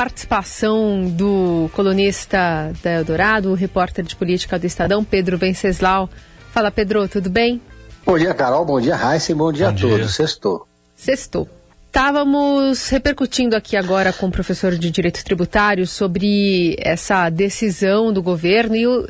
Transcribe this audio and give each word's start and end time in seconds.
participação 0.00 1.10
do 1.10 1.68
colunista 1.74 2.72
da 2.82 2.90
Eldorado, 2.92 3.50
o 3.50 3.54
repórter 3.54 4.02
de 4.02 4.16
política 4.16 4.58
do 4.58 4.64
Estadão, 4.64 5.04
Pedro 5.04 5.36
Venceslau. 5.36 6.08
Fala, 6.54 6.70
Pedro, 6.70 7.06
tudo 7.06 7.28
bem? 7.28 7.60
Bom 8.06 8.18
dia, 8.18 8.32
Carol. 8.32 8.64
Bom 8.64 8.80
dia, 8.80 8.96
Raíssa. 8.96 9.34
Bom 9.34 9.52
dia 9.52 9.66
bom 9.66 9.72
a 9.72 9.74
dia. 9.74 9.90
todos. 9.90 10.14
Sextou. 10.14 10.66
Sextou. 10.96 11.46
Estávamos 11.86 12.88
repercutindo 12.88 13.54
aqui 13.54 13.76
agora 13.76 14.10
com 14.10 14.28
o 14.28 14.30
professor 14.30 14.74
de 14.74 14.90
Direito 14.90 15.22
Tributário 15.22 15.86
sobre 15.86 16.76
essa 16.78 17.28
decisão 17.28 18.10
do 18.10 18.22
governo 18.22 18.74
e 18.74 18.86
o, 18.86 19.06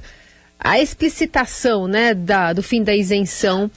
a 0.59 0.81
explicitação 0.81 1.87
né, 1.87 2.15
da, 2.15 2.53
do 2.53 2.65
fim 2.65 2.83
da 2.83 2.97
isenção 2.97 3.71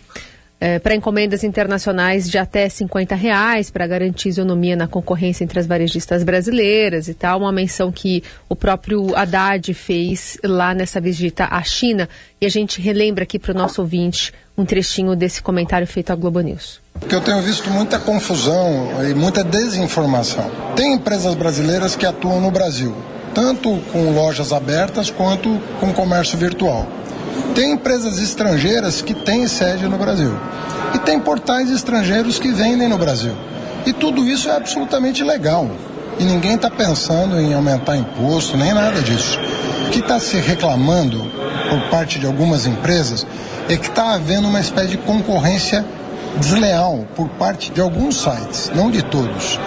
é, 0.64 0.80
para 0.80 0.96
encomendas 0.96 1.44
internacionais 1.44 2.30
de 2.30 2.38
até 2.38 2.70
50 2.70 3.16
reais 3.16 3.70
para 3.70 3.86
garantir 3.86 4.30
isonomia 4.30 4.78
na 4.78 4.88
concorrência 4.88 5.44
entre 5.44 5.60
as 5.60 5.68
varejistas 5.68 6.24
brasileiras 6.24 7.10
e 7.10 7.14
tal. 7.14 7.40
Uma 7.40 7.52
menção 7.52 7.92
que 7.92 8.24
o 8.48 8.56
próprio 8.56 9.14
Haddad 9.14 9.74
fez 9.74 10.38
lá 10.42 10.74
nessa 10.74 11.02
visita 11.02 11.50
à 11.52 11.62
China. 11.64 12.08
E 12.40 12.46
a 12.46 12.50
gente 12.50 12.80
relembra 12.80 13.24
aqui 13.24 13.38
para 13.38 13.52
o 13.52 13.54
nosso 13.54 13.82
ouvinte 13.82 14.32
um 14.58 14.64
trechinho 14.64 15.18
desse 15.18 15.42
comentário 15.42 15.86
feito 15.86 16.14
à 16.14 16.16
Globo 16.16 16.40
News. 16.40 16.80
Porque 16.98 17.14
eu 17.14 17.20
tenho 17.20 17.42
visto 17.42 17.70
muita 17.70 18.00
confusão 18.00 19.04
e 19.04 19.14
muita 19.14 19.44
desinformação. 19.44 20.50
Tem 20.78 20.94
empresas 20.94 21.36
brasileiras 21.36 21.98
que 21.98 22.06
atuam 22.06 22.40
no 22.40 22.52
Brasil, 22.52 22.96
tanto 23.36 23.82
com 23.92 24.14
lojas 24.14 24.54
abertas 24.54 25.10
quanto 25.10 25.60
com 25.82 25.92
comércio 25.92 26.38
virtual. 26.38 26.88
Tem 27.54 27.74
empresas 27.74 28.20
estrangeiras 28.20 29.02
que 29.02 29.14
têm 29.14 29.46
sede 29.48 29.88
no 29.88 29.98
Brasil. 29.98 30.34
E 30.94 31.00
tem 31.00 31.20
portais 31.20 31.70
estrangeiros 31.70 32.40
que 32.40 32.52
vendem 32.52 32.88
no 32.88 32.98
Brasil. 32.98 33.36
E 33.86 33.94
tudo 33.94 34.28
isso 34.28 34.50
é 34.50 34.56
absolutamente 34.56 35.24
legal. 35.24 35.70
E 36.20 36.24
ninguém 36.24 36.56
está 36.56 36.70
pensando 36.70 37.40
em 37.40 37.54
aumentar 37.54 37.98
imposto, 37.98 38.56
nem 38.56 38.74
nada 38.74 39.02
disso. 39.02 39.40
O 39.88 39.90
que 39.90 40.00
está 40.00 40.20
se 40.20 40.38
reclamando 40.38 41.20
por 41.70 41.90
parte 41.90 42.20
de 42.20 42.26
algumas 42.26 42.66
empresas 42.66 43.26
é 43.68 43.76
que 43.76 43.88
está 43.88 44.14
havendo 44.14 44.48
uma 44.48 44.60
espécie 44.60 44.90
de 44.90 44.98
concorrência 44.98 45.84
desleal 46.38 47.06
por 47.16 47.30
parte 47.30 47.72
de 47.72 47.82
alguns 47.82 48.22
sites, 48.22 48.72
não 48.76 48.90
de 48.90 49.04
todos. 49.04 49.60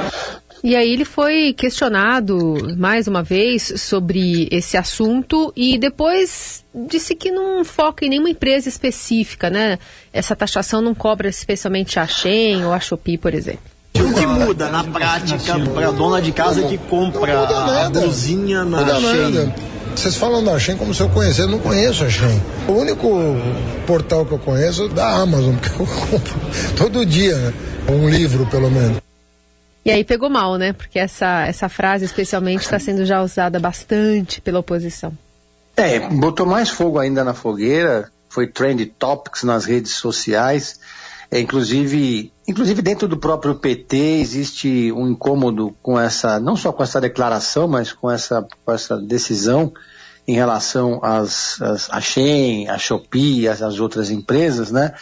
E 0.64 0.74
aí 0.74 0.92
ele 0.92 1.04
foi 1.04 1.52
questionado 1.52 2.74
mais 2.76 3.06
uma 3.06 3.22
vez 3.22 3.72
sobre 3.76 4.48
esse 4.50 4.76
assunto 4.76 5.52
e 5.56 5.78
depois 5.78 6.64
disse 6.88 7.14
que 7.14 7.30
não 7.30 7.64
foca 7.64 8.04
em 8.04 8.08
nenhuma 8.08 8.30
empresa 8.30 8.68
específica, 8.68 9.50
né? 9.50 9.78
Essa 10.12 10.34
taxação 10.34 10.80
não 10.80 10.94
cobra 10.94 11.28
especialmente 11.28 11.98
a 11.98 12.06
Shein 12.06 12.64
ou 12.64 12.72
a 12.72 12.80
Shopee, 12.80 13.18
por 13.18 13.34
exemplo. 13.34 13.60
O 13.94 14.12
que 14.12 14.26
muda 14.26 14.68
na 14.68 14.84
prática 14.84 15.58
para 15.74 15.88
a 15.88 15.92
dona 15.92 16.20
de 16.20 16.32
casa 16.32 16.62
que 16.62 16.76
compra 16.76 17.40
a 17.40 17.88
blusinha 17.88 18.64
na 18.64 19.00
Shein? 19.00 19.32
Nada. 19.32 19.54
Vocês 19.94 20.16
falam 20.16 20.44
da 20.44 20.58
Shein 20.58 20.76
como 20.76 20.92
se 20.92 21.00
eu 21.00 21.08
conhecesse, 21.08 21.40
eu 21.40 21.48
não 21.48 21.58
conheço 21.58 22.04
a 22.04 22.10
Shein. 22.10 22.42
O 22.68 22.72
único 22.72 23.08
portal 23.86 24.26
que 24.26 24.32
eu 24.32 24.38
conheço 24.38 24.84
é 24.84 24.88
da 24.88 25.08
Amazon, 25.22 25.54
que 25.56 25.70
eu 25.70 25.86
compro 25.86 26.40
todo 26.76 27.06
dia, 27.06 27.34
né? 27.36 27.54
um 27.88 28.08
livro 28.08 28.44
pelo 28.46 28.70
menos. 28.70 29.05
E 29.86 29.90
aí 29.92 30.02
pegou 30.02 30.28
mal, 30.28 30.56
né? 30.56 30.72
Porque 30.72 30.98
essa, 30.98 31.46
essa 31.46 31.68
frase, 31.68 32.04
especialmente, 32.04 32.62
está 32.62 32.76
sendo 32.76 33.06
já 33.06 33.22
usada 33.22 33.60
bastante 33.60 34.40
pela 34.40 34.58
oposição. 34.58 35.16
É, 35.76 36.00
botou 36.00 36.44
mais 36.44 36.68
fogo 36.68 36.98
ainda 36.98 37.22
na 37.22 37.32
fogueira, 37.32 38.10
foi 38.28 38.48
trend 38.48 38.84
topics 38.98 39.44
nas 39.44 39.64
redes 39.64 39.92
sociais. 39.92 40.80
É, 41.30 41.38
inclusive, 41.38 42.32
inclusive 42.48 42.82
dentro 42.82 43.06
do 43.06 43.16
próprio 43.16 43.54
PT 43.54 43.96
existe 43.96 44.90
um 44.90 45.06
incômodo 45.06 45.72
com 45.80 45.96
essa, 45.96 46.40
não 46.40 46.56
só 46.56 46.72
com 46.72 46.82
essa 46.82 47.00
declaração, 47.00 47.68
mas 47.68 47.92
com 47.92 48.10
essa, 48.10 48.44
com 48.64 48.72
essa 48.72 48.96
decisão 48.96 49.72
em 50.26 50.34
relação 50.34 50.98
às, 51.00 51.62
às, 51.62 51.88
a 51.92 52.00
Shen, 52.00 52.68
a 52.68 52.76
Shopee 52.76 53.42
e 53.42 53.48
às 53.48 53.78
outras 53.78 54.10
empresas, 54.10 54.72
né? 54.72 54.94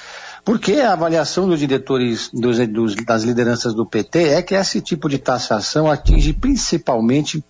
Porque 0.45 0.75
a 0.75 0.93
avaliação 0.93 1.49
dos 1.49 1.59
diretores 1.59 2.29
dos, 2.31 2.59
dos, 2.69 2.95
das 2.97 3.23
lideranças 3.23 3.73
do 3.73 3.87
PT 3.87 4.29
é 4.29 4.43
que 4.43 4.55
esse 4.55 4.81
tipo 4.83 5.09
de 5.09 5.19
taxação 5.19 5.91
atinge 5.91 6.35
principalmente 6.35 7.43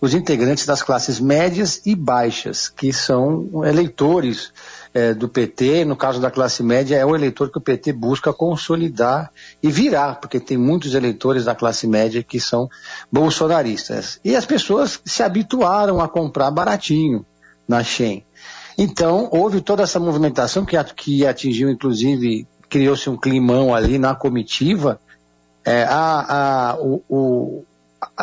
os 0.00 0.14
integrantes 0.14 0.66
das 0.66 0.82
classes 0.82 1.20
médias 1.20 1.80
e 1.86 1.94
baixas, 1.94 2.68
que 2.68 2.92
são 2.92 3.64
eleitores 3.64 4.52
é, 4.92 5.14
do 5.14 5.28
PT. 5.28 5.84
No 5.84 5.94
caso 5.94 6.20
da 6.20 6.30
classe 6.30 6.62
média, 6.62 6.96
é 6.96 7.06
o 7.06 7.14
eleitor 7.14 7.52
que 7.52 7.58
o 7.58 7.60
PT 7.60 7.92
busca 7.92 8.32
consolidar 8.32 9.30
e 9.62 9.70
virar, 9.70 10.16
porque 10.16 10.40
tem 10.40 10.56
muitos 10.56 10.94
eleitores 10.94 11.44
da 11.44 11.54
classe 11.54 11.86
média 11.86 12.20
que 12.22 12.40
são 12.40 12.68
bolsonaristas. 13.12 14.18
E 14.24 14.34
as 14.34 14.44
pessoas 14.44 15.00
se 15.04 15.22
habituaram 15.22 16.00
a 16.00 16.08
comprar 16.08 16.50
baratinho 16.50 17.24
na 17.68 17.84
Shen. 17.84 18.24
Então, 18.82 19.28
houve 19.30 19.60
toda 19.60 19.82
essa 19.82 20.00
movimentação 20.00 20.64
que, 20.64 20.82
que 20.94 21.26
atingiu, 21.26 21.68
inclusive, 21.68 22.48
criou-se 22.66 23.10
um 23.10 23.16
climão 23.16 23.74
ali 23.74 23.98
na 23.98 24.14
comitiva. 24.14 24.98
É, 25.62 25.82
a, 25.82 26.70
a, 26.70 26.76
o, 26.80 27.02
o, 27.06 27.64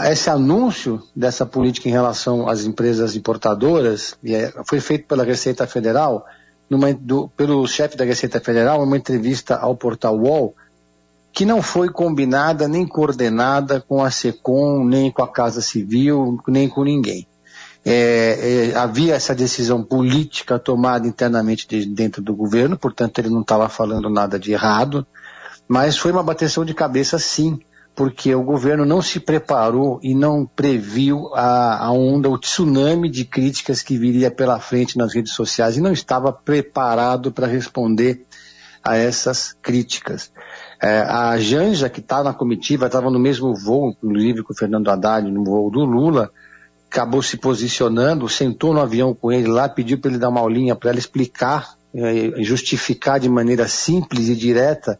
esse 0.05 0.31
anúncio 0.31 0.99
dessa 1.15 1.45
política 1.45 1.87
em 1.87 1.91
relação 1.91 2.49
às 2.49 2.65
empresas 2.65 3.15
importadoras 3.15 4.17
é, 4.25 4.51
foi 4.65 4.79
feito 4.79 5.05
pela 5.05 5.23
Receita 5.23 5.67
Federal, 5.67 6.25
numa, 6.67 6.91
do, 6.91 7.27
pelo 7.37 7.67
chefe 7.67 7.95
da 7.95 8.03
Receita 8.03 8.39
Federal, 8.39 8.81
uma 8.81 8.97
entrevista 8.97 9.57
ao 9.57 9.75
portal 9.75 10.17
UOL, 10.17 10.55
que 11.31 11.45
não 11.45 11.61
foi 11.61 11.87
combinada 11.89 12.67
nem 12.67 12.87
coordenada 12.87 13.79
com 13.79 14.03
a 14.03 14.09
SECOM, 14.09 14.83
nem 14.83 15.11
com 15.11 15.21
a 15.21 15.31
Casa 15.31 15.61
Civil, 15.61 16.39
nem 16.47 16.67
com 16.67 16.83
ninguém 16.83 17.27
é, 17.89 18.71
é, 18.71 18.75
havia 18.75 19.15
essa 19.15 19.33
decisão 19.33 19.81
política 19.81 20.59
tomada 20.59 21.07
internamente 21.07 21.65
de, 21.65 21.85
dentro 21.85 22.21
do 22.21 22.35
governo, 22.35 22.77
portanto 22.77 23.17
ele 23.19 23.29
não 23.29 23.39
estava 23.39 23.69
falando 23.69 24.09
nada 24.09 24.37
de 24.37 24.51
errado, 24.51 25.07
mas 25.69 25.97
foi 25.97 26.11
uma 26.11 26.21
bateção 26.21 26.65
de 26.65 26.73
cabeça 26.73 27.17
sim, 27.17 27.57
porque 27.95 28.35
o 28.35 28.43
governo 28.43 28.85
não 28.85 29.01
se 29.01 29.21
preparou 29.21 30.01
e 30.03 30.13
não 30.13 30.45
previu 30.45 31.33
a, 31.33 31.85
a 31.85 31.91
onda, 31.93 32.29
o 32.29 32.37
tsunami 32.37 33.09
de 33.09 33.23
críticas 33.23 33.81
que 33.81 33.97
viria 33.97 34.29
pela 34.29 34.59
frente 34.59 34.97
nas 34.97 35.15
redes 35.15 35.31
sociais 35.31 35.77
e 35.77 35.81
não 35.81 35.93
estava 35.93 36.33
preparado 36.33 37.31
para 37.31 37.47
responder 37.47 38.25
a 38.83 38.97
essas 38.97 39.55
críticas. 39.61 40.29
É, 40.83 40.99
a 40.99 41.37
Janja, 41.37 41.89
que 41.89 42.01
está 42.01 42.21
na 42.21 42.33
comitiva, 42.33 42.87
estava 42.87 43.09
no 43.09 43.17
mesmo 43.17 43.55
voo, 43.55 43.91
inclusive 43.91 44.43
com 44.43 44.51
o 44.51 44.57
Fernando 44.57 44.89
Haddad, 44.89 45.31
no 45.31 45.45
voo 45.45 45.71
do 45.71 45.85
Lula, 45.85 46.29
acabou 46.97 47.21
se 47.21 47.37
posicionando, 47.37 48.27
sentou 48.27 48.73
no 48.73 48.81
avião 48.81 49.13
com 49.13 49.31
ele 49.31 49.47
lá, 49.47 49.69
pediu 49.69 49.99
para 49.99 50.09
ele 50.09 50.19
dar 50.19 50.29
uma 50.29 50.39
aulinha 50.39 50.75
para 50.75 50.89
ela 50.89 50.97
explicar, 50.97 51.75
eh, 51.93 52.41
justificar 52.41 53.19
de 53.19 53.29
maneira 53.29 53.67
simples 53.67 54.29
e 54.29 54.35
direta 54.35 54.99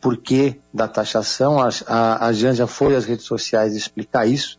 por 0.00 0.16
que 0.16 0.60
da 0.74 0.88
taxação. 0.88 1.60
A, 1.60 1.68
a, 1.86 2.26
a 2.26 2.32
Janja 2.32 2.66
foi 2.66 2.96
às 2.96 3.04
redes 3.04 3.24
sociais 3.24 3.76
explicar 3.76 4.26
isso. 4.26 4.58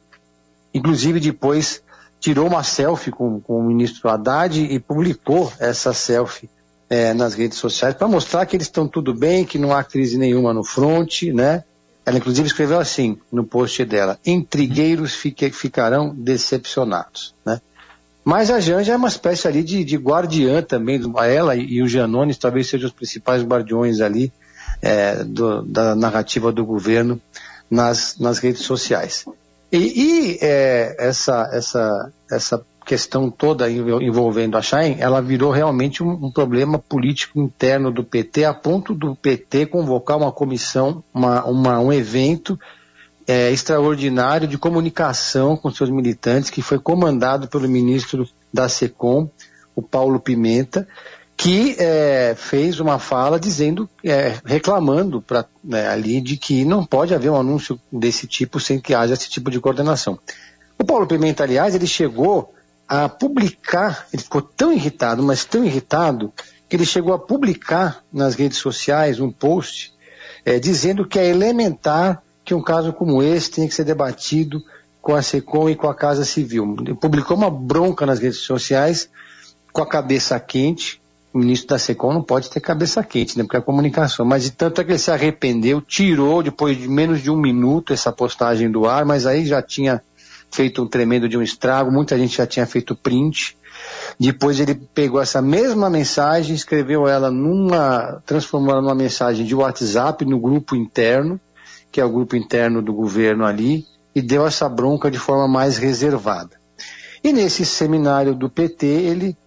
Inclusive 0.73 1.19
depois 1.19 1.83
tirou 2.17 2.47
uma 2.47 2.63
selfie 2.63 3.11
com, 3.11 3.41
com 3.41 3.59
o 3.59 3.63
ministro 3.63 4.09
Haddad 4.09 4.61
e 4.61 4.79
publicou 4.79 5.51
essa 5.59 5.93
selfie 5.93 6.49
é, 6.89 7.13
nas 7.13 7.33
redes 7.33 7.57
sociais 7.57 7.93
para 7.93 8.07
mostrar 8.07 8.45
que 8.45 8.55
eles 8.55 8.67
estão 8.67 8.87
tudo 8.87 9.13
bem, 9.13 9.43
que 9.43 9.59
não 9.59 9.73
há 9.73 9.83
crise 9.83 10.17
nenhuma 10.17 10.53
no 10.53 10.63
fronte, 10.63 11.33
né? 11.33 11.65
Ela 12.09 12.17
inclusive 12.17 12.47
escreveu 12.47 12.79
assim 12.79 13.19
no 13.31 13.43
post 13.43 13.85
dela: 13.85 14.17
intrigueiros 14.25 15.13
fique, 15.13 15.51
ficarão 15.51 16.11
decepcionados, 16.15 17.35
né? 17.45 17.61
Mas 18.25 18.49
a 18.49 18.59
Janja 18.59 18.93
é 18.93 18.97
uma 18.97 19.07
espécie 19.07 19.47
ali 19.47 19.61
de, 19.61 19.83
de 19.83 19.95
guardiã 19.95 20.63
também, 20.63 20.99
ela 21.23 21.55
e 21.55 21.83
o 21.83 21.87
Janones 21.87 22.39
talvez 22.39 22.67
sejam 22.67 22.87
os 22.87 22.93
principais 22.93 23.43
guardiões 23.43 24.01
ali 24.01 24.33
é, 24.81 25.23
do, 25.23 25.61
da 25.61 25.93
narrativa 25.93 26.51
do 26.51 26.65
governo 26.65 27.21
nas, 27.69 28.17
nas 28.17 28.39
redes 28.39 28.63
sociais. 28.63 29.25
E, 29.71 29.77
e 29.77 30.39
é, 30.41 30.95
essa, 30.97 31.47
essa, 31.53 32.11
essa 32.31 32.65
questão 32.89 33.29
toda 33.29 33.69
envolvendo 33.69 34.57
a 34.57 34.63
Chain, 34.63 34.95
ela 34.97 35.21
virou 35.21 35.51
realmente 35.51 36.01
um, 36.01 36.09
um, 36.09 36.31
problema 36.31 36.79
político 36.79 37.39
interno 37.39 37.91
do 37.91 38.03
PT, 38.03 38.45
a 38.45 38.53
ponto 38.53 38.95
do 38.95 39.15
PT 39.15 39.67
convocar 39.67 40.17
uma 40.17 40.31
comissão, 40.31 41.03
uma, 41.13 41.45
uma 41.45 41.79
um 41.79 41.93
evento 41.93 42.59
é, 43.27 43.51
extraordinário 43.51 44.47
de 44.47 44.57
comunicação 44.57 45.55
com 45.55 45.69
seus 45.69 45.91
militantes, 45.91 46.49
que 46.49 46.63
foi 46.63 46.79
comandado 46.79 47.47
pelo 47.47 47.69
ministro 47.69 48.27
da 48.51 48.67
SECOM, 48.67 49.29
o 49.75 49.83
Paulo 49.83 50.19
Pimenta, 50.19 50.87
que 51.37 51.75
é, 51.77 52.33
fez 52.35 52.79
uma 52.79 52.97
fala 52.97 53.39
dizendo, 53.39 53.87
é, 54.03 54.33
reclamando 54.43 55.21
pra, 55.21 55.45
né, 55.63 55.87
ali 55.89 56.19
de 56.21 56.37
que 56.37 56.65
não 56.65 56.83
pode 56.83 57.13
haver 57.13 57.29
um 57.29 57.39
anúncio 57.39 57.79
desse 57.91 58.25
tipo 58.25 58.59
sem 58.59 58.79
que 58.79 58.95
haja 58.95 59.13
esse 59.13 59.29
tipo 59.29 59.51
de 59.51 59.59
coordenação. 59.59 60.17
O 60.79 60.83
Paulo 60.83 61.05
Pimenta, 61.05 61.43
aliás, 61.43 61.75
ele 61.75 61.85
chegou 61.85 62.55
a 62.89 63.07
publicar, 63.07 64.07
ele 64.11 64.23
ficou 64.23 64.41
tão 64.41 64.73
irritado, 64.73 65.21
mas 65.21 65.45
tão 65.45 65.63
irritado, 65.63 66.33
que 66.67 66.75
ele 66.75 66.85
chegou 66.85 67.13
a 67.13 67.19
publicar 67.19 68.03
nas 68.11 68.33
redes 68.33 68.57
sociais 68.57 69.19
um 69.19 69.31
post 69.31 69.93
é, 70.43 70.57
dizendo 70.57 71.05
que 71.05 71.19
é 71.19 71.29
elementar 71.29 72.23
que 72.43 72.53
um 72.53 72.63
caso 72.63 72.91
como 72.91 73.21
esse 73.21 73.51
tenha 73.51 73.67
que 73.67 73.75
ser 73.75 73.83
debatido 73.83 74.63
com 75.01 75.13
a 75.13 75.21
SECOM 75.21 75.69
e 75.69 75.75
com 75.75 75.87
a 75.87 75.93
Casa 75.93 76.25
Civil. 76.25 76.75
Publicou 76.99 77.37
uma 77.37 77.51
bronca 77.51 78.07
nas 78.07 78.19
redes 78.19 78.39
sociais 78.39 79.07
com 79.71 79.83
a 79.83 79.87
cabeça 79.87 80.39
quente. 80.39 80.99
O 81.31 81.37
ministro 81.37 81.69
da 81.69 81.77
SECOM 81.77 82.13
não 82.13 82.23
pode 82.23 82.49
ter 82.49 82.59
cabeça 82.59 83.03
quente, 83.03 83.37
né? 83.37 83.43
Porque 83.43 83.55
é 83.55 83.59
a 83.59 83.63
comunicação. 83.63 84.25
Mas 84.25 84.43
de 84.43 84.51
tanto 84.51 84.81
é 84.81 84.83
que 84.83 84.91
ele 84.91 84.97
se 84.97 85.11
arrependeu, 85.11 85.79
tirou 85.79 86.41
depois 86.41 86.75
de 86.75 86.87
menos 86.87 87.21
de 87.21 87.29
um 87.29 87.37
minuto 87.37 87.93
essa 87.93 88.11
postagem 88.11 88.71
do 88.71 88.87
ar, 88.87 89.05
mas 89.05 89.27
aí 89.27 89.45
já 89.45 89.61
tinha 89.61 90.01
feito 90.51 90.83
um 90.83 90.87
tremendo 90.87 91.29
de 91.29 91.37
um 91.37 91.41
estrago, 91.41 91.91
muita 91.91 92.17
gente 92.17 92.37
já 92.37 92.47
tinha 92.47 92.65
feito 92.65 92.95
print. 92.95 93.57
Depois 94.19 94.59
ele 94.59 94.75
pegou 94.75 95.21
essa 95.21 95.41
mesma 95.41 95.89
mensagem, 95.89 96.55
escreveu 96.55 97.07
ela 97.07 97.31
numa, 97.31 98.21
transformou 98.25 98.81
numa 98.81 98.95
mensagem 98.95 99.45
de 99.45 99.55
WhatsApp 99.55 100.25
no 100.25 100.39
grupo 100.39 100.75
interno, 100.75 101.39
que 101.91 102.01
é 102.01 102.05
o 102.05 102.11
grupo 102.11 102.35
interno 102.35 102.81
do 102.81 102.93
governo 102.93 103.45
ali, 103.45 103.85
e 104.13 104.21
deu 104.21 104.45
essa 104.45 104.67
bronca 104.67 105.09
de 105.09 105.17
forma 105.17 105.47
mais 105.47 105.77
reservada. 105.77 106.59
E 107.23 107.31
nesse 107.31 107.65
seminário 107.65 108.33
do 108.33 108.49
PT, 108.49 108.85
ele, 108.85 109.37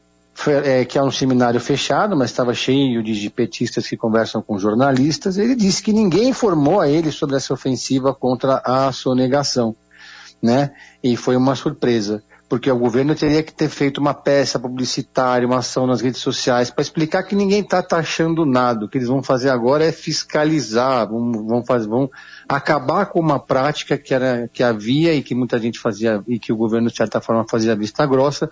é, 0.64 0.84
que 0.84 0.98
é 0.98 1.02
um 1.02 1.10
seminário 1.10 1.60
fechado, 1.60 2.16
mas 2.16 2.30
estava 2.30 2.54
cheio 2.54 3.02
de, 3.02 3.18
de 3.18 3.30
petistas 3.30 3.86
que 3.86 3.96
conversam 3.96 4.42
com 4.42 4.58
jornalistas, 4.58 5.38
ele 5.38 5.54
disse 5.54 5.82
que 5.82 5.92
ninguém 5.92 6.28
informou 6.28 6.80
a 6.80 6.88
ele 6.88 7.10
sobre 7.10 7.36
essa 7.36 7.52
ofensiva 7.52 8.14
contra 8.14 8.62
a 8.64 8.92
sonegação, 8.92 9.74
né? 10.42 10.72
E 11.02 11.16
foi 11.16 11.36
uma 11.36 11.54
surpresa 11.54 12.22
porque 12.52 12.70
o 12.70 12.78
governo 12.78 13.14
teria 13.14 13.42
que 13.42 13.50
ter 13.50 13.70
feito 13.70 13.96
uma 13.96 14.12
peça 14.12 14.58
publicitária, 14.58 15.48
uma 15.48 15.60
ação 15.60 15.86
nas 15.86 16.02
redes 16.02 16.20
sociais 16.20 16.70
para 16.70 16.82
explicar 16.82 17.22
que 17.22 17.34
ninguém 17.34 17.62
está 17.62 17.82
taxando 17.82 18.44
nada. 18.44 18.84
O 18.84 18.88
que 18.90 18.98
eles 18.98 19.08
vão 19.08 19.22
fazer 19.22 19.48
agora 19.48 19.86
é 19.86 19.90
fiscalizar, 19.90 21.08
vão, 21.08 21.32
vão, 21.46 21.64
fazer, 21.64 21.88
vão 21.88 22.10
acabar 22.46 23.06
com 23.06 23.18
uma 23.20 23.38
prática 23.38 23.96
que, 23.96 24.12
era, 24.12 24.50
que 24.52 24.62
havia 24.62 25.14
e 25.14 25.22
que 25.22 25.34
muita 25.34 25.58
gente 25.58 25.78
fazia 25.78 26.22
e 26.28 26.38
que 26.38 26.52
o 26.52 26.56
governo 26.56 26.90
de 26.90 26.96
certa 26.98 27.22
forma 27.22 27.46
fazia 27.48 27.74
vista 27.74 28.04
grossa 28.04 28.50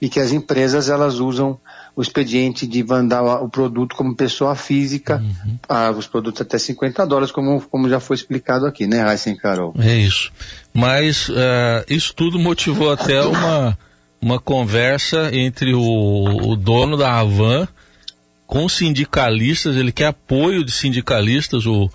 e 0.00 0.08
que 0.08 0.18
as 0.18 0.32
empresas 0.32 0.88
elas 0.88 1.20
usam 1.20 1.58
o 1.94 2.02
expediente 2.02 2.66
de 2.66 2.82
mandar 2.82 3.22
o 3.42 3.48
produto 3.48 3.94
como 3.94 4.14
pessoa 4.14 4.54
física, 4.54 5.16
uhum. 5.16 5.58
ah, 5.68 5.90
os 5.90 6.06
produtos 6.06 6.40
até 6.40 6.56
50 6.58 7.06
dólares, 7.06 7.30
como, 7.30 7.60
como 7.60 7.88
já 7.88 8.00
foi 8.00 8.16
explicado 8.16 8.66
aqui, 8.66 8.86
né, 8.86 9.02
Raíssa 9.02 9.34
Carol? 9.34 9.74
É 9.78 9.96
isso. 9.96 10.32
Mas 10.72 11.28
uh, 11.28 11.34
isso 11.88 12.14
tudo 12.14 12.38
motivou 12.38 12.90
até 12.90 13.20
uma, 13.22 13.76
uma 14.20 14.40
conversa 14.40 15.30
entre 15.34 15.74
o, 15.74 15.80
o 16.50 16.56
dono 16.56 16.96
da 16.96 17.18
Avan 17.18 17.68
com 18.50 18.68
sindicalistas, 18.68 19.76
ele 19.76 19.92
quer 19.92 20.06
apoio 20.06 20.64
de 20.64 20.72
sindicalistas, 20.72 21.66
o, 21.66 21.88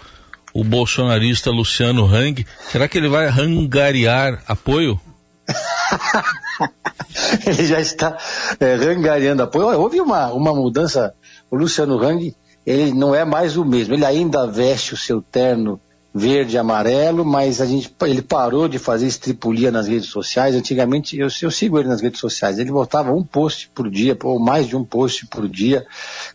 o 0.54 0.64
bolsonarista 0.64 1.52
Luciano 1.52 2.06
Hang. 2.06 2.46
Será 2.72 2.88
que 2.88 2.98
ele 2.98 3.10
vai 3.10 3.28
rangariar 3.28 4.42
apoio? 4.48 4.98
ele 7.46 7.66
já 7.66 7.80
está 7.80 8.18
é, 8.60 8.76
rangariando 8.76 9.44
apoio. 9.44 9.80
Houve 9.80 10.02
uma, 10.02 10.32
uma 10.34 10.54
mudança. 10.54 11.14
O 11.50 11.56
Luciano 11.56 12.02
Hang, 12.02 12.36
ele 12.66 12.94
não 12.94 13.14
é 13.14 13.24
mais 13.24 13.58
o 13.58 13.66
mesmo. 13.66 13.94
Ele 13.94 14.06
ainda 14.06 14.48
veste 14.48 14.94
o 14.94 14.98
seu 14.98 15.22
terno 15.22 15.80
verde 16.18 16.56
e 16.56 16.58
amarelo, 16.58 17.26
mas 17.26 17.60
a 17.60 17.66
gente, 17.66 17.94
ele 18.04 18.22
parou 18.22 18.70
de 18.70 18.80
fazer 18.80 19.06
estripulia 19.06 19.70
nas 19.70 19.86
redes 19.86 20.08
sociais. 20.08 20.56
Antigamente, 20.56 21.18
eu, 21.20 21.28
eu 21.42 21.52
sigo 21.52 21.78
ele 21.78 21.90
nas 21.90 22.00
redes 22.00 22.22
sociais, 22.22 22.58
ele 22.58 22.72
botava 22.72 23.12
um 23.12 23.22
post 23.22 23.70
por 23.76 23.90
dia, 23.90 24.18
ou 24.24 24.40
mais 24.40 24.66
de 24.66 24.78
um 24.78 24.86
post 24.86 25.28
por 25.28 25.46
dia, 25.50 25.86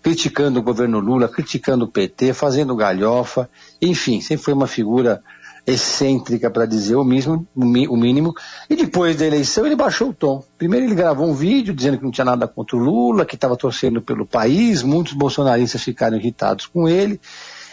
criticando 0.02 0.60
o 0.60 0.62
governo 0.62 1.00
Lula, 1.00 1.28
criticando 1.28 1.86
o 1.86 1.88
PT, 1.88 2.34
fazendo 2.34 2.76
galhofa, 2.76 3.48
enfim, 3.80 4.20
sempre 4.20 4.44
foi 4.44 4.52
uma 4.52 4.66
figura 4.66 5.22
excêntrica, 5.66 6.50
para 6.50 6.66
dizer 6.66 6.96
o, 6.96 7.04
mesmo, 7.04 7.46
o 7.54 7.96
mínimo, 7.96 8.34
e 8.68 8.76
depois 8.76 9.16
da 9.16 9.26
eleição 9.26 9.66
ele 9.66 9.76
baixou 9.76 10.10
o 10.10 10.14
tom. 10.14 10.44
Primeiro 10.56 10.86
ele 10.86 10.94
gravou 10.94 11.28
um 11.28 11.34
vídeo 11.34 11.74
dizendo 11.74 11.98
que 11.98 12.04
não 12.04 12.10
tinha 12.10 12.24
nada 12.24 12.48
contra 12.48 12.76
o 12.76 12.80
Lula, 12.80 13.24
que 13.24 13.34
estava 13.34 13.56
torcendo 13.56 14.00
pelo 14.00 14.26
país, 14.26 14.82
muitos 14.82 15.12
bolsonaristas 15.12 15.82
ficaram 15.82 16.16
irritados 16.16 16.66
com 16.66 16.88
ele, 16.88 17.20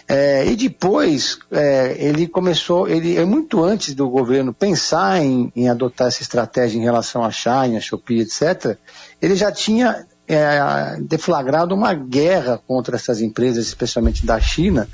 é, 0.08 0.46
e 0.48 0.56
depois 0.56 1.38
é, 1.52 1.98
ele 2.00 2.28
começou, 2.28 2.88
ele 2.88 3.18
é 3.18 3.26
muito 3.26 3.62
antes 3.62 3.94
do 3.94 4.10
governo 4.10 4.54
pensar 4.54 5.22
em, 5.22 5.52
em, 5.54 5.68
adotar 5.68 6.08
essa 6.08 6.22
estratégia 6.22 6.80
em 6.80 6.84
relação 6.84 7.26
à 7.26 7.30
Shine, 7.30 7.76
a 7.76 7.82
Shopee, 7.82 8.22
etc., 8.22 8.78
ele 9.22 9.36
já 9.36 9.52
tinha 9.52 10.08
é, 10.28 10.98
deflagrado 11.02 11.74
uma 11.74 11.94
guerra 11.94 12.60
contra 12.68 12.96
essas 12.96 13.22
empresas, 13.22 13.66
especialmente 13.66 14.26
da 14.26 14.40
China, 14.40 14.88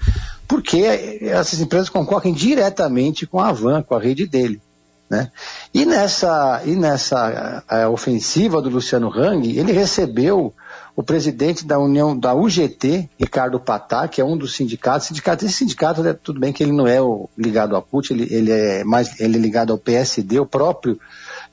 porque 0.47 0.79
essas 1.21 1.59
empresas 1.59 1.89
concorrem 1.89 2.33
diretamente 2.33 3.25
com 3.25 3.39
a 3.39 3.49
Avan, 3.49 3.81
com 3.81 3.95
a 3.95 3.99
rede 3.99 4.27
dele. 4.27 4.61
Né? 5.09 5.31
E 5.73 5.85
nessa, 5.85 6.61
e 6.65 6.75
nessa 6.75 7.63
a, 7.67 7.83
a 7.83 7.89
ofensiva 7.89 8.61
do 8.61 8.69
Luciano 8.69 9.09
Hang, 9.09 9.57
ele 9.57 9.71
recebeu 9.71 10.53
o 10.95 11.03
presidente 11.03 11.65
da 11.65 11.79
União 11.79 12.17
da 12.17 12.33
UGT, 12.35 13.09
Ricardo 13.19 13.59
Patá, 13.59 14.07
que 14.07 14.21
é 14.21 14.25
um 14.25 14.37
dos 14.37 14.55
sindicatos. 14.55 15.07
Sindicato, 15.07 15.45
esse 15.45 15.55
sindicato, 15.55 16.03
né, 16.03 16.13
tudo 16.13 16.39
bem 16.39 16.53
que 16.53 16.63
ele 16.63 16.71
não 16.71 16.87
é 16.87 17.01
o, 17.01 17.29
ligado 17.37 17.75
à 17.75 17.81
CUT, 17.81 18.11
ele, 18.11 18.27
ele, 18.31 18.51
é 18.51 18.83
mais 18.83 19.19
ele 19.19 19.37
é 19.37 19.41
ligado 19.41 19.71
ao 19.71 19.77
PSD, 19.77 20.39
o 20.39 20.45
próprio 20.45 20.99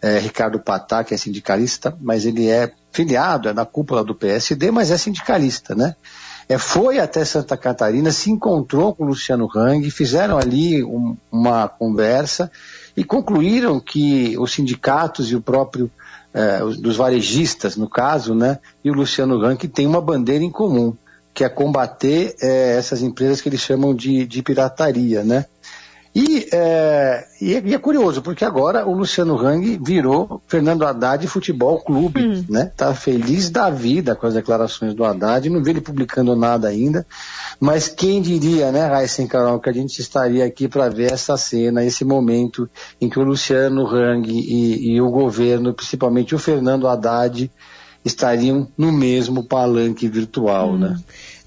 é, 0.02 0.18
Ricardo 0.18 0.60
Patá, 0.60 1.02
que 1.02 1.14
é 1.14 1.16
sindicalista, 1.16 1.96
mas 2.00 2.26
ele 2.26 2.48
é 2.48 2.72
filiado, 2.92 3.48
é 3.48 3.52
na 3.52 3.64
cúpula 3.64 4.04
do 4.04 4.14
PSD, 4.14 4.70
mas 4.70 4.90
é 4.90 4.96
sindicalista, 4.96 5.74
né? 5.74 5.94
É, 6.48 6.58
foi 6.58 6.98
até 6.98 7.24
Santa 7.24 7.56
Catarina, 7.56 8.10
se 8.10 8.30
encontrou 8.30 8.92
com 8.92 9.04
Luciano 9.04 9.48
Hang, 9.54 9.88
fizeram 9.90 10.36
ali 10.36 10.82
um, 10.82 11.16
uma 11.30 11.68
conversa 11.68 12.50
e 12.96 13.04
concluíram 13.04 13.78
que 13.78 14.36
os 14.36 14.52
sindicatos 14.52 15.30
e 15.30 15.36
o 15.36 15.40
próprio 15.40 15.88
os, 16.64 16.76
dos 16.76 16.96
varejistas, 16.96 17.76
no 17.76 17.88
caso, 17.88 18.34
né, 18.34 18.58
e 18.84 18.90
o 18.90 18.94
Luciano 18.94 19.44
Hang 19.44 19.68
tem 19.68 19.86
uma 19.86 20.00
bandeira 20.00 20.44
em 20.44 20.50
comum, 20.50 20.94
que 21.32 21.44
é 21.44 21.48
combater 21.48 22.34
é, 22.40 22.76
essas 22.76 23.02
empresas 23.02 23.40
que 23.40 23.48
eles 23.48 23.60
chamam 23.60 23.94
de, 23.94 24.26
de 24.26 24.42
pirataria, 24.42 25.22
né? 25.22 25.46
E 26.12 26.48
é, 26.52 27.24
e, 27.40 27.54
é, 27.54 27.62
e 27.64 27.74
é, 27.74 27.78
curioso, 27.78 28.20
porque 28.20 28.44
agora 28.44 28.84
o 28.84 28.92
Luciano 28.92 29.38
Hang 29.38 29.78
virou 29.80 30.42
Fernando 30.48 30.84
Haddad 30.84 31.24
Futebol 31.28 31.80
Clube, 31.80 32.20
hum. 32.20 32.44
né? 32.48 32.72
Tá 32.76 32.92
feliz 32.94 33.48
da 33.48 33.70
vida 33.70 34.16
com 34.16 34.26
as 34.26 34.34
declarações 34.34 34.92
do 34.92 35.04
Haddad, 35.04 35.48
não 35.48 35.62
vi 35.62 35.70
ele 35.70 35.80
publicando 35.80 36.34
nada 36.34 36.66
ainda, 36.66 37.06
mas 37.60 37.86
quem 37.86 38.20
diria, 38.20 38.72
né, 38.72 38.86
Raíssa 38.86 39.24
Carol, 39.26 39.60
que 39.60 39.70
a 39.70 39.72
gente 39.72 40.00
estaria 40.00 40.44
aqui 40.44 40.66
para 40.66 40.88
ver 40.88 41.12
essa 41.12 41.36
cena, 41.36 41.84
esse 41.84 42.04
momento 42.04 42.68
em 43.00 43.08
que 43.08 43.18
o 43.18 43.22
Luciano 43.22 43.86
Hang 43.86 44.28
e, 44.28 44.94
e 44.94 45.00
o 45.00 45.10
governo, 45.10 45.72
principalmente 45.72 46.34
o 46.34 46.38
Fernando 46.40 46.88
Haddad, 46.88 47.48
estariam 48.04 48.66
no 48.76 48.90
mesmo 48.90 49.44
palanque 49.44 50.08
virtual, 50.08 50.72
hum. 50.72 50.78
né? 50.78 50.98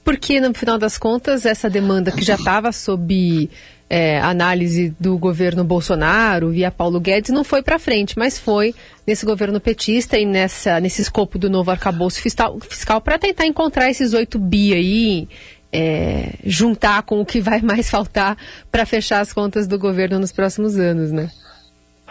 Porque, 0.04 0.40
no 0.42 0.54
final 0.54 0.78
das 0.78 0.98
contas, 0.98 1.46
essa 1.46 1.70
demanda 1.70 2.12
que 2.12 2.24
já 2.24 2.36
estava 2.36 2.74
sob 2.74 3.50
é, 3.96 4.20
análise 4.20 4.92
do 5.00 5.16
governo 5.20 5.64
Bolsonaro 5.64 6.50
via 6.50 6.72
Paulo 6.72 7.00
Guedes 7.00 7.30
não 7.30 7.44
foi 7.44 7.62
para 7.62 7.78
frente, 7.78 8.18
mas 8.18 8.40
foi 8.40 8.74
nesse 9.06 9.24
governo 9.24 9.60
petista 9.60 10.18
e 10.18 10.26
nessa, 10.26 10.80
nesse 10.80 11.04
escopo 11.04 11.38
do 11.38 11.48
novo 11.48 11.70
arcabouço 11.70 12.20
fiscal, 12.20 12.58
fiscal 12.60 13.00
para 13.00 13.20
tentar 13.20 13.46
encontrar 13.46 13.92
esses 13.92 14.16
8 14.16 14.40
bi 14.40 14.74
aí, 14.74 15.30
é, 15.72 16.34
juntar 16.44 17.04
com 17.04 17.22
o 17.22 17.26
que 17.26 17.40
vai 17.40 17.62
mais 17.62 17.88
faltar 17.88 18.36
para 18.72 18.84
fechar 18.84 19.20
as 19.20 19.32
contas 19.32 19.68
do 19.68 19.78
governo 19.78 20.18
nos 20.18 20.32
próximos 20.32 20.76
anos, 20.80 21.12
né? 21.12 21.30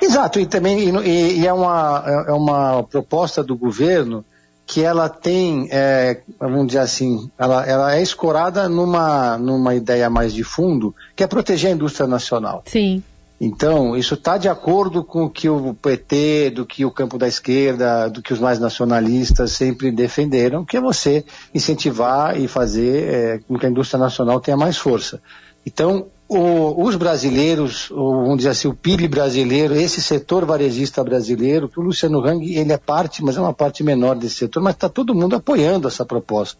Exato, 0.01 0.39
e 0.39 0.47
também 0.47 0.89
e, 1.05 1.41
e 1.41 1.45
é, 1.45 1.53
uma, 1.53 2.05
é 2.29 2.33
uma 2.33 2.85
proposta 2.85 3.43
do 3.43 3.57
governo 3.57 4.25
que 4.73 4.83
ela 4.83 5.07
tem, 5.07 5.69
é, 5.71 6.23
vamos 6.41 6.69
dizer 6.69 6.79
assim, 6.79 7.31
ela, 7.37 7.62
ela 7.67 7.95
é 7.95 8.00
escorada 8.00 8.71
numa, 8.71 9.37
numa 9.37 9.75
ideia 9.75 10.09
mais 10.09 10.33
de 10.33 10.43
fundo, 10.43 10.95
que 11.14 11.23
é 11.23 11.26
proteger 11.26 11.71
a 11.71 11.75
indústria 11.75 12.07
nacional. 12.07 12.62
Sim. 12.64 13.02
Então, 13.38 13.95
isso 13.95 14.14
está 14.14 14.38
de 14.38 14.49
acordo 14.49 15.05
com 15.05 15.25
o 15.25 15.29
que 15.31 15.47
o 15.47 15.75
PT, 15.75 16.52
do 16.55 16.64
que 16.64 16.87
o 16.87 16.91
campo 16.91 17.19
da 17.19 17.29
esquerda, 17.29 18.09
do 18.09 18.23
que 18.23 18.33
os 18.33 18.38
mais 18.38 18.59
nacionalistas 18.59 19.52
sempre 19.52 19.91
defenderam, 19.91 20.64
que 20.64 20.79
é 20.79 20.81
você 20.81 21.23
incentivar 21.55 22.41
e 22.41 22.49
fazer 22.49 23.12
é, 23.12 23.41
com 23.47 23.59
que 23.59 23.67
a 23.67 23.69
indústria 23.69 24.00
nacional 24.00 24.41
tenha 24.41 24.57
mais 24.57 24.79
força. 24.79 25.21
Então, 25.67 26.07
o, 26.39 26.85
os 26.85 26.97
brasileiros, 26.97 27.91
ou, 27.91 28.23
vamos 28.23 28.39
dizer 28.39 28.51
assim, 28.51 28.69
o 28.69 28.75
PIB 28.75 29.09
brasileiro, 29.09 29.75
esse 29.75 30.01
setor 30.03 30.45
varejista 30.45 31.03
brasileiro, 31.05 31.69
que 31.69 31.79
o 31.79 31.83
Luciano 31.83 32.25
Hang, 32.25 32.55
ele 32.55 32.73
é 32.73 32.79
parte, 32.79 33.23
mas 33.23 33.37
é 33.37 33.41
uma 33.41 33.53
parte 33.53 33.85
menor 33.85 34.17
desse 34.17 34.37
setor, 34.37 34.62
mas 34.62 34.75
está 34.75 34.89
todo 34.89 35.15
mundo 35.15 35.37
apoiando 35.37 35.89
essa 35.89 36.05
proposta. 36.05 36.59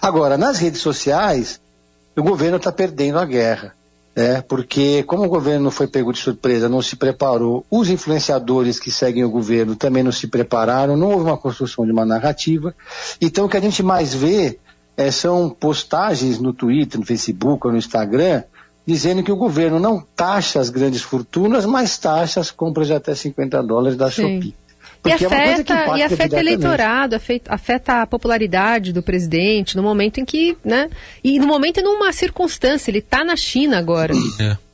Agora, 0.00 0.36
nas 0.36 0.58
redes 0.58 0.80
sociais, 0.80 1.60
o 2.16 2.22
governo 2.22 2.56
está 2.56 2.70
perdendo 2.70 3.18
a 3.18 3.24
guerra. 3.24 3.74
Né? 4.14 4.40
Porque, 4.40 5.02
como 5.02 5.24
o 5.24 5.28
governo 5.28 5.70
foi 5.70 5.86
pego 5.86 6.12
de 6.12 6.18
surpresa, 6.18 6.68
não 6.68 6.80
se 6.80 6.96
preparou, 6.96 7.66
os 7.70 7.90
influenciadores 7.90 8.80
que 8.80 8.90
seguem 8.90 9.24
o 9.24 9.30
governo 9.30 9.76
também 9.76 10.02
não 10.02 10.12
se 10.12 10.26
prepararam, 10.26 10.96
não 10.96 11.10
houve 11.10 11.24
uma 11.24 11.36
construção 11.36 11.84
de 11.84 11.92
uma 11.92 12.06
narrativa. 12.06 12.74
Então, 13.20 13.44
o 13.44 13.48
que 13.48 13.58
a 13.58 13.60
gente 13.60 13.82
mais 13.82 14.14
vê 14.14 14.58
é, 14.96 15.10
são 15.10 15.50
postagens 15.50 16.38
no 16.38 16.54
Twitter, 16.54 16.98
no 16.98 17.04
Facebook 17.04 17.66
ou 17.66 17.72
no 17.72 17.78
Instagram, 17.78 18.42
dizendo 18.86 19.22
que 19.22 19.32
o 19.32 19.36
governo 19.36 19.80
não 19.80 20.00
taxa 20.14 20.60
as 20.60 20.70
grandes 20.70 21.02
fortunas, 21.02 21.66
mas 21.66 21.98
taxa 21.98 22.40
as 22.40 22.50
compras 22.50 22.86
de 22.86 22.94
até 22.94 23.14
50 23.14 23.62
dólares 23.62 23.96
da 23.96 24.10
Sim. 24.10 24.22
Shopee. 24.22 24.54
E 25.04 25.12
afeta, 25.12 25.74
é 25.74 25.98
e 25.98 26.02
afeta 26.02 26.38
eleitorado, 26.40 27.14
afeta, 27.14 27.54
afeta, 27.54 28.02
a 28.02 28.06
popularidade 28.06 28.92
do 28.92 29.02
presidente 29.02 29.76
no 29.76 29.82
momento 29.82 30.18
em 30.18 30.24
que, 30.24 30.56
né? 30.64 30.90
E 31.22 31.38
no 31.38 31.46
momento 31.46 31.78
e 31.78 31.82
numa 31.82 32.12
circunstância, 32.12 32.90
ele 32.90 32.98
está 32.98 33.24
na 33.24 33.36
China 33.36 33.78
agora. 33.78 34.14
É. 34.38 34.66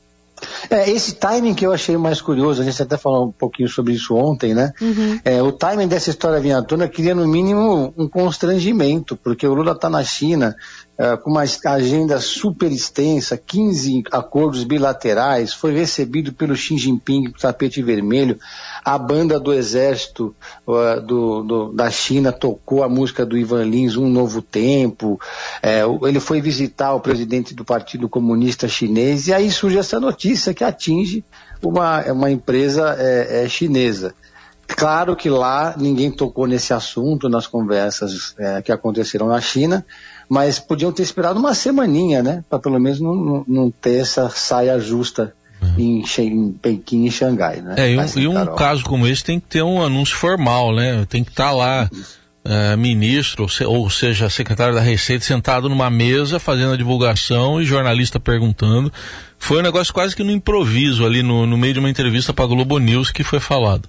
É, 0.69 0.89
esse 0.89 1.15
timing 1.15 1.53
que 1.53 1.65
eu 1.65 1.71
achei 1.71 1.95
mais 1.97 2.21
curioso, 2.21 2.61
a 2.61 2.65
gente 2.65 2.81
até 2.81 2.97
falou 2.97 3.27
um 3.27 3.31
pouquinho 3.31 3.69
sobre 3.69 3.93
isso 3.93 4.15
ontem, 4.15 4.53
né? 4.53 4.73
Uhum. 4.81 5.19
É, 5.23 5.41
o 5.41 5.51
timing 5.51 5.87
dessa 5.87 6.09
história 6.09 6.39
vinha 6.39 6.57
à 6.57 6.61
tona 6.61 6.87
cria 6.87 7.15
no 7.15 7.27
mínimo 7.27 7.93
um 7.97 8.07
constrangimento, 8.07 9.15
porque 9.15 9.47
o 9.47 9.53
Lula 9.53 9.71
está 9.71 9.89
na 9.89 10.03
China, 10.03 10.55
é, 10.95 11.17
com 11.17 11.31
uma 11.31 11.43
agenda 11.65 12.19
super 12.19 12.71
extensa, 12.71 13.35
15 13.35 14.03
acordos 14.11 14.63
bilaterais, 14.63 15.51
foi 15.51 15.73
recebido 15.73 16.31
pelo 16.33 16.55
Xi 16.55 16.77
Jinping 16.77 17.31
com 17.31 17.39
tapete 17.39 17.81
vermelho, 17.81 18.39
a 18.85 18.95
banda 18.97 19.39
do 19.39 19.51
exército 19.51 20.35
uh, 20.67 21.01
do, 21.01 21.41
do, 21.43 21.73
da 21.73 21.89
China 21.89 22.31
tocou 22.31 22.83
a 22.83 22.89
música 22.89 23.25
do 23.25 23.35
Ivan 23.35 23.63
Lins, 23.63 23.95
Um 23.95 24.07
Novo 24.07 24.41
Tempo, 24.41 25.19
é, 25.63 25.81
ele 26.07 26.19
foi 26.19 26.41
visitar 26.41 26.93
o 26.93 26.99
presidente 26.99 27.55
do 27.55 27.65
Partido 27.65 28.07
Comunista 28.07 28.67
Chinês, 28.67 29.27
e 29.27 29.33
aí 29.33 29.49
surge 29.49 29.79
essa 29.79 29.99
notícia 29.99 30.53
que 30.53 30.63
atinge 30.63 31.23
uma, 31.59 32.03
uma 32.11 32.29
empresa 32.29 32.95
é, 32.99 33.43
é, 33.43 33.49
chinesa. 33.49 34.13
Claro 34.67 35.15
que 35.15 35.29
lá 35.29 35.75
ninguém 35.77 36.11
tocou 36.11 36.47
nesse 36.47 36.73
assunto 36.73 37.27
nas 37.29 37.47
conversas 37.47 38.33
é, 38.37 38.61
que 38.61 38.71
aconteceram 38.71 39.27
na 39.27 39.39
China, 39.41 39.85
mas 40.33 40.57
podiam 40.57 40.91
ter 40.91 41.03
esperado 41.03 41.39
uma 41.39 41.53
semaninha, 41.53 42.23
né? 42.23 42.43
Para 42.49 42.57
pelo 42.57 42.79
menos 42.79 42.99
não, 42.99 43.45
não, 43.47 43.69
ter 43.69 44.01
essa 44.01 44.27
saia 44.29 44.79
justa 44.79 45.31
em, 45.77 46.03
em 46.17 46.51
Pequim 46.53 47.05
e 47.05 47.11
Xangai, 47.11 47.61
né? 47.61 47.75
É, 47.77 47.91
e 47.91 47.99
um, 47.99 48.19
e 48.19 48.27
um 48.27 48.55
caso 48.55 48.83
como 48.83 49.05
esse 49.05 49.23
tem 49.23 49.39
que 49.39 49.45
ter 49.45 49.61
um 49.61 49.79
anúncio 49.79 50.15
formal, 50.15 50.73
né? 50.73 51.05
Tem 51.07 51.23
que 51.23 51.29
estar 51.29 51.49
tá 51.49 51.51
lá. 51.51 51.89
Uh, 52.45 52.77
ministro, 52.77 53.47
ou 53.67 53.89
seja, 53.89 54.29
secretário 54.29 54.75
da 54.75 54.81
Receita, 54.81 55.23
sentado 55.23 55.69
numa 55.69 55.89
mesa 55.89 56.39
fazendo 56.39 56.73
a 56.73 56.75
divulgação 56.75 57.61
e 57.61 57.65
jornalista 57.65 58.19
perguntando. 58.19 58.91
Foi 59.39 59.59
um 59.59 59.61
negócio 59.61 59.93
quase 59.93 60.13
que 60.13 60.25
no 60.25 60.31
improviso 60.31 61.05
ali 61.05 61.23
no, 61.23 61.45
no 61.45 61.57
meio 61.57 61.73
de 61.73 61.79
uma 61.79 61.89
entrevista 61.89 62.33
para 62.33 62.43
a 62.43 62.47
Globo 62.49 62.79
News 62.79 63.11
que 63.11 63.23
foi 63.23 63.39
falado. 63.39 63.87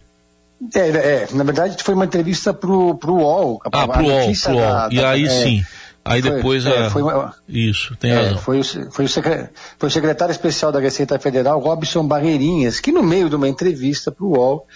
É, 0.73 0.89
é, 0.89 1.29
na 1.33 1.43
verdade 1.43 1.83
foi 1.83 1.95
uma 1.95 2.05
entrevista 2.05 2.55
pro, 2.55 2.95
pro 2.95 3.15
UOL. 3.15 3.61
Ah, 3.65 3.89
pro 3.89 4.05
UOL, 4.05 4.33
pro 4.41 4.53
UOL. 4.53 4.61
Da, 4.61 4.89
e 4.93 5.05
aí 5.05 5.25
é, 5.25 5.29
sim. 5.29 5.65
Aí 6.05 6.21
foi, 6.21 6.31
depois 6.31 6.67
é, 6.67 6.87
a... 6.87 6.91
foi, 6.91 7.03
Isso, 7.49 7.97
tem 7.97 8.11
é, 8.11 8.37
foi, 8.37 8.61
o, 8.61 8.65
foi, 8.91 9.05
o 9.07 9.09
secre... 9.09 9.49
foi 9.79 9.89
o 9.89 9.93
secretário 9.93 10.33
especial 10.33 10.71
da 10.71 10.79
Receita 10.79 11.19
Federal, 11.19 11.59
Robson 11.61 12.07
Barreirinhas, 12.07 12.79
que 12.79 12.93
no 12.93 13.03
meio 13.03 13.31
de 13.31 13.37
uma 13.37 13.49
entrevista 13.49 14.13
para 14.13 14.25
o 14.25 14.37
UOL 14.37 14.67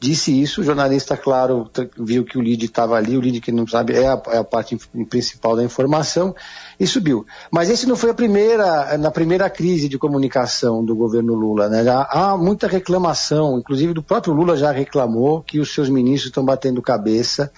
disse 0.00 0.40
isso. 0.40 0.60
O 0.60 0.64
jornalista, 0.64 1.16
claro, 1.16 1.68
viu 1.98 2.24
que 2.24 2.38
o 2.38 2.40
lead 2.40 2.64
estava 2.64 2.96
ali, 2.96 3.16
o 3.16 3.20
lead 3.20 3.40
que 3.40 3.52
não 3.52 3.66
sabe 3.66 3.94
é 3.94 4.06
a, 4.06 4.22
é 4.28 4.38
a, 4.38 4.44
parte 4.44 4.78
principal 5.08 5.56
da 5.56 5.64
informação, 5.64 6.34
e 6.78 6.86
subiu. 6.86 7.26
Mas 7.50 7.68
esse 7.68 7.86
não 7.86 7.96
foi 7.96 8.10
a 8.10 8.14
primeira, 8.14 8.96
na 8.96 9.10
primeira 9.10 9.50
crise 9.50 9.88
de 9.88 9.98
comunicação 9.98 10.84
do 10.84 10.94
governo 10.94 11.34
Lula. 11.34 11.68
Né? 11.68 11.84
Já 11.84 12.02
há 12.10 12.36
muita 12.36 12.66
reclamação, 12.66 13.58
inclusive 13.58 13.92
do 13.92 14.02
próprio 14.02 14.32
Lula 14.32 14.56
já 14.56 14.70
reclamou 14.70 15.42
que 15.42 15.58
os 15.58 15.74
seus 15.74 15.88
ministros 15.88 16.30
estão 16.30 16.44
batendo 16.44 16.80
cabeça 16.80 17.52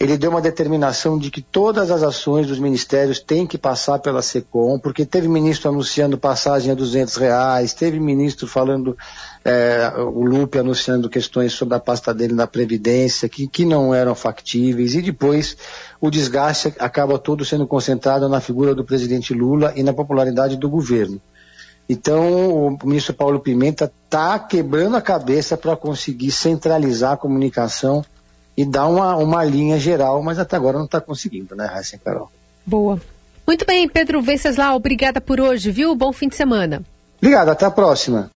ele 0.00 0.16
deu 0.16 0.30
uma 0.30 0.40
determinação 0.40 1.18
de 1.18 1.28
que 1.28 1.42
todas 1.42 1.90
as 1.90 2.04
ações 2.04 2.46
dos 2.46 2.60
ministérios 2.60 3.18
têm 3.18 3.44
que 3.44 3.58
passar 3.58 3.98
pela 3.98 4.22
SECOM, 4.22 4.78
porque 4.78 5.04
teve 5.04 5.26
ministro 5.26 5.70
anunciando 5.70 6.16
passagem 6.16 6.70
a 6.70 6.74
200 6.74 7.16
reais, 7.16 7.74
teve 7.74 7.98
ministro 7.98 8.46
falando, 8.46 8.96
é, 9.44 9.92
o 9.96 10.24
Lupe 10.24 10.56
anunciando 10.56 11.10
questões 11.10 11.52
sobre 11.52 11.74
a 11.74 11.80
pasta 11.80 12.14
dele 12.14 12.32
na 12.32 12.46
Previdência, 12.46 13.28
que, 13.28 13.48
que 13.48 13.64
não 13.64 13.92
eram 13.92 14.14
factíveis, 14.14 14.94
e 14.94 15.02
depois 15.02 15.56
o 16.00 16.10
desgaste 16.10 16.72
acaba 16.78 17.18
todo 17.18 17.44
sendo 17.44 17.66
concentrado 17.66 18.28
na 18.28 18.40
figura 18.40 18.76
do 18.76 18.84
presidente 18.84 19.34
Lula 19.34 19.72
e 19.74 19.82
na 19.82 19.92
popularidade 19.92 20.56
do 20.56 20.70
governo. 20.70 21.20
Então, 21.88 22.52
o 22.54 22.78
ministro 22.84 23.14
Paulo 23.14 23.40
Pimenta 23.40 23.90
está 24.04 24.38
quebrando 24.38 24.96
a 24.96 25.02
cabeça 25.02 25.56
para 25.56 25.74
conseguir 25.74 26.30
centralizar 26.30 27.12
a 27.12 27.16
comunicação 27.16 28.04
e 28.58 28.64
dar 28.64 28.88
uma, 28.88 29.14
uma 29.14 29.44
linha 29.44 29.78
geral, 29.78 30.20
mas 30.20 30.36
até 30.36 30.56
agora 30.56 30.78
não 30.78 30.86
está 30.86 31.00
conseguindo, 31.00 31.54
né, 31.54 31.64
Raíssa 31.66 31.94
e 31.94 31.98
Carol? 32.00 32.28
Boa. 32.66 33.00
Muito 33.46 33.64
bem, 33.64 33.88
Pedro 33.88 34.20
Venceslau, 34.20 34.74
obrigada 34.74 35.20
por 35.20 35.40
hoje, 35.40 35.70
viu? 35.70 35.94
Bom 35.94 36.12
fim 36.12 36.28
de 36.28 36.34
semana. 36.34 36.82
Obrigado, 37.18 37.50
até 37.50 37.64
a 37.64 37.70
próxima. 37.70 38.26